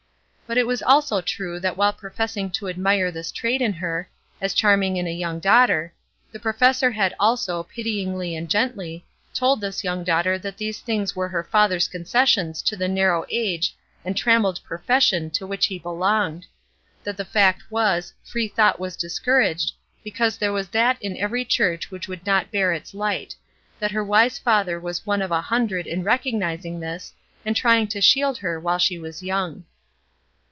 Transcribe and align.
But 0.47 0.57
it 0.57 0.67
is 0.67 0.81
also 0.83 1.21
true 1.21 1.61
that 1.61 1.77
while 1.77 1.93
professing 1.93 2.49
to 2.51 2.67
admire 2.67 3.09
this 3.09 3.31
trait 3.31 3.61
in 3.61 3.71
her, 3.71 4.09
as 4.41 4.53
charming 4.53 4.97
in 4.97 5.07
a 5.07 5.09
young 5.13 5.39
daughter, 5.39 5.93
the 6.29 6.41
professor 6.41 6.91
had 6.91 7.15
also, 7.17 7.63
pityingly 7.63 8.35
and 8.35 8.49
gently, 8.49 9.05
told 9.33 9.61
this 9.61 9.81
young 9.85 10.03
daughter 10.03 10.37
that 10.37 10.57
these 10.57 10.81
things 10.81 11.15
were 11.15 11.29
her 11.29 11.41
father's 11.45 11.87
concessions 11.87 12.61
to 12.63 12.75
the 12.75 12.89
narrow 12.89 13.25
age 13.29 13.73
and 14.03 14.17
trammelled 14.17 14.61
profession 14.65 15.29
to 15.29 15.47
which 15.47 15.67
he 15.67 15.79
belonged; 15.79 16.47
that 17.05 17.15
the 17.15 17.23
fact 17.23 17.63
was, 17.71 18.11
free 18.21 18.49
thought 18.49 18.77
was 18.77 18.97
discouraged, 18.97 19.71
because 20.03 20.35
there 20.35 20.51
was 20.51 20.67
that 20.67 21.01
in 21.01 21.15
every 21.15 21.45
church 21.45 21.89
which 21.89 22.09
would 22.09 22.25
not 22.25 22.51
bear 22.51 22.73
its 22.73 22.93
light; 22.93 23.33
that 23.79 23.91
her 23.91 24.03
wise 24.03 24.37
father 24.37 24.77
was 24.81 25.05
one 25.05 25.21
of 25.21 25.31
a 25.31 25.39
hundred 25.39 25.87
in 25.87 26.03
recognizing 26.03 26.81
this, 26.81 27.13
and 27.45 27.55
trying 27.55 27.87
to 27.87 28.01
shield 28.01 28.39
her 28.39 28.59
while 28.59 28.77
she 28.79 28.99
was 28.99 29.23
young. 29.23 29.63